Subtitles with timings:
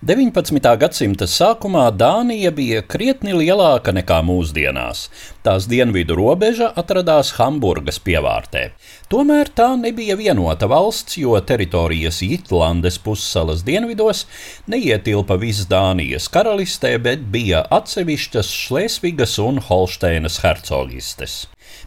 [0.00, 0.64] 19.
[0.80, 5.02] gadsimta sākumā Dānija bija krietni lielāka nekā mūsdienās.
[5.40, 8.64] Tās dienvidu robeža atradās Hamburgas pievārtē.
[9.08, 14.26] Tomēr tā nebija vienota valsts, jo teritorijas Jutlandes pussalas dienvidos
[14.68, 21.38] neietilpa visas Dānijas karalistē, bet bija atsevišķas Šlēsvigas un Holšteinas hercogistes.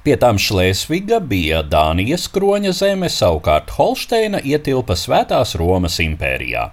[0.03, 6.65] Pie tām Šlēsviga bija Dānijas kroņa zeme, savukārt Holsteina ietilpa Svētās Romas impērijā.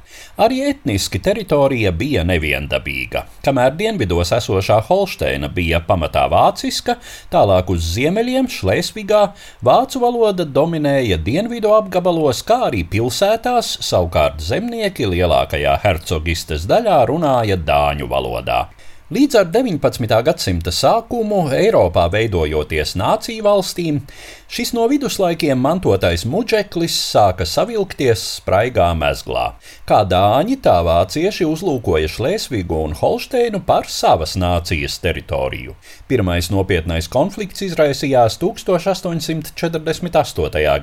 [0.42, 3.24] Arī etniski teritorija bija neviendabīga.
[3.46, 6.26] Kamēr dienvidos esošā Holsteina bija pamatā
[6.70, 6.98] vāciska,
[7.30, 15.78] tālāk uz ziemeļiem Šlēsvigā vācu valoda dominēja dienvidu apgabalos, kā arī pilsētās, savukārt zemnieki lielākajā
[15.82, 18.68] hercogistes daļā runāja dāņu valodā.
[19.10, 20.04] Līdz ar 19.
[20.22, 24.06] gadsimta sākumu Eiropā veidojoties nāciju valstīm,
[24.46, 29.58] šis no viduslaikiem mantotais muģeklis sāka savilkties spraigā mezglā.
[29.82, 35.74] Kā dāņi, tā vācieši uzlūkoja Šlēsvigu un Holsteinu par savas nācijas teritoriju.
[36.06, 39.50] Pirmais nopietnais konflikts izraisījās 1848.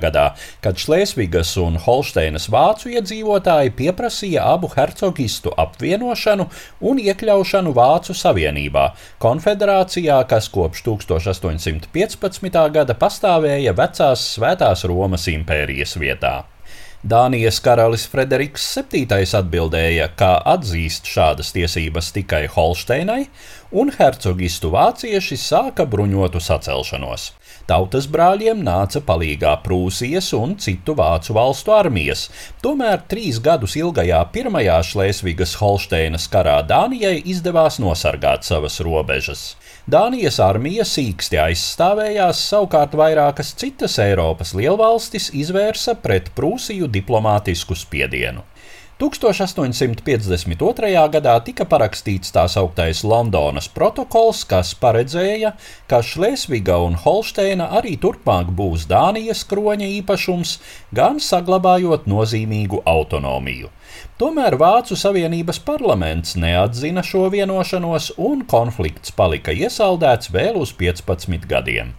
[0.04, 6.44] gadā, kad Šlēsvigas un Holsteinas vācu iedzīvotāji pieprasīja abu hercogistu apvienošanu
[6.92, 8.90] un iekļaušanu Vācu Savienībā,
[9.22, 12.60] konfederācijā, kas kopš 1815.
[12.74, 16.36] gada pastāvēja vecās Svētās Romas impērijas vietā.
[17.06, 19.06] Dānijas karalis Frederiks VII
[19.38, 23.28] atbildēja, ka atzīst šādas tiesības tikai Holsteinai,
[23.70, 27.28] un hercogistu vācieši sāka bruņotu sacelšanos.
[27.70, 32.26] Tautas brāļiem nāca palīgā Prūsijas un citu vācu valstu armijas,
[32.66, 39.52] tomēr trīs gadus ilgajā Pirmajā Šlēsvigas Holsteinas karā Dānijai izdevās nosargāt savas robežas.
[39.88, 48.42] Dānijas armija sīksti aizstāvējās, savukārt vairākas citas Eiropas lielvalstis izvērsa pret Prūsiju diplomātisku spiedienu.
[48.98, 50.90] 1852.
[51.14, 55.54] gadā tika parakstīts tā sauktais Londonas protokols, kas paredzēja,
[55.86, 60.58] ka Šlēsviga un Holsteina arī turpmāk būs Dānijas kroņa īpašums,
[60.90, 63.70] gan saglabājot nozīmīgu autonomiju.
[64.18, 71.94] Tomēr Vācu Savienības parlaments neatzina šo vienošanos, un konflikts palika iesaldēts vēl uz 15 gadiem.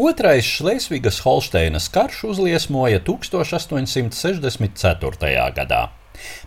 [0.00, 4.56] Otrais Šlēsvigas Holsteinas karš uzliesmoja 1864.
[5.52, 5.92] gadā.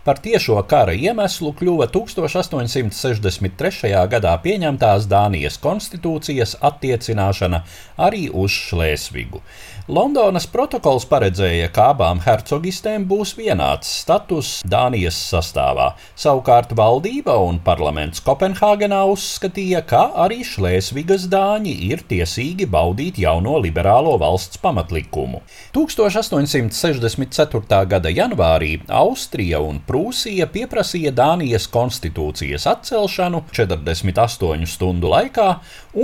[0.04, 3.92] Par tiešo kara iemeslu kļuva 1863.
[4.14, 7.62] gadā pieņemtās Dānijas konstitūcijas attiecināšana
[7.96, 9.42] arī uz Šlēsvigu.
[9.90, 15.98] Londonas protokols paredzēja, ka abām hercogistēm būs vienāds status Dānijas sastāvā.
[16.14, 24.14] Savukārt valdība un parlaments Kopenhāgenā uzskatīja, ka arī Šlēsvigas dāņi ir tiesīgi baudīt jauno liberālo
[24.22, 25.42] valsts pamatlikumu.
[25.74, 27.82] 1864.
[27.90, 35.46] gada janvārī Austrija un Prūsija pieprasīja Dānijas konstitūcijas atcelšanu 48 stundu laikā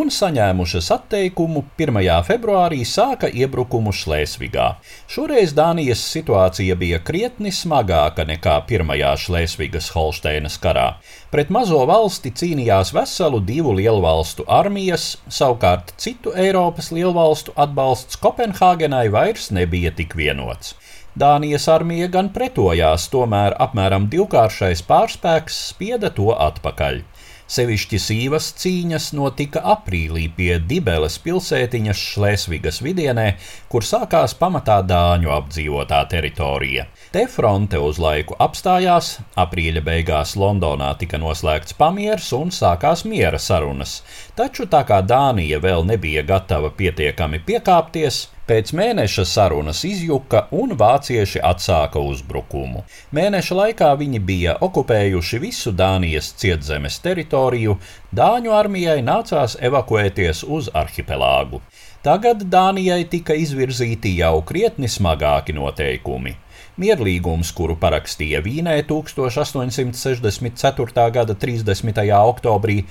[0.00, 1.98] un saņēmušas atteikumu 1.
[2.28, 4.66] februārī sāka iebrukumu Šlēsvigā.
[5.10, 10.88] Šoreiz Dānijas situācija bija krietni smagāka nekā pirmajā Šlēsvigas Holsteinas karā.
[11.32, 19.50] Pret mazo valsti cīnījās veselu divu lielvalstu armijas, savukārt citu Eiropas lielvalstu atbalsts Kopenhāgenai vairs
[19.52, 20.76] nebija tik vienots.
[21.16, 27.00] Dānijas armija gan pretojās, tomēr apmēram divkāršais pārspēks spieda to atpakaļ.
[27.48, 33.24] Sevišķi sīvas cīņas notika aprīlī pie Dibeles pilsētiņas Šlēsvigas vidienē,
[33.72, 36.84] kur sākās pamatā dāņu apdzīvotā teritorija.
[37.14, 44.02] Te fronte uz laiku apstājās, aprīļa beigās Londonā tika noslēgts pamieris un sākās miera sarunas,
[44.36, 51.42] taču tā kā Dānija vēl nebija gatava pietiekami piekāpties, Pēc mēneša sarunas izjuka un vācieši
[51.44, 52.80] atsāka uzbrukumu.
[53.12, 57.76] Mēneša laikā viņi bija okupējuši visu Dānijas cietzemes teritoriju,
[58.16, 61.60] Dāņu armijai nācās evakuēties uz arhipelāgu.
[62.00, 66.32] Tagad Dānijai tika izvirzīti jau krietni smagāki noteikumi.
[66.80, 71.10] Mierlīgums, kuru parakstīja Vīnē 1864.
[71.18, 72.00] gada 30.
[72.16, 72.84] oktobrī,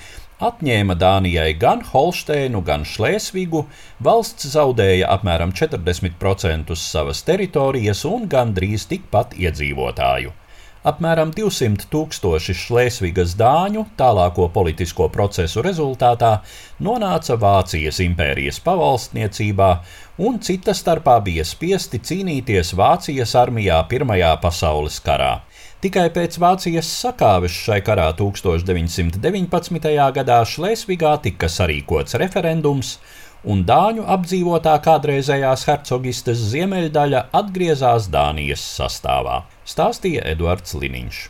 [0.44, 3.64] atņēma Dānijai gan Holsteinu, gan Šlēsvigu,
[4.04, 10.34] valsts zaudēja apmēram 40% savas teritorijas un gandrīz tikpat iedzīvotāju.
[10.86, 16.36] Apmēram 200 tūkstoši Šlēsvigas dāņu tālāko politisko procesu rezultātā
[16.78, 19.72] nonāca Vācijas impērijas pavalstniecībā
[20.22, 25.40] un cita starpā bija spiesti cīnīties Vācijas armijā Pirmajā pasaules karā.
[25.78, 29.92] Tikai pēc Vācijas sakāves šai karā 1919.
[30.16, 32.96] gadā Šlēsvigā tika sarīkots referendums,
[33.46, 41.20] un Dāņu apdzīvotā kādreizējās hercogistes ziemeļdaļa atgriezās Dānijas sastāvā, stāstīja Eduards Liniņš.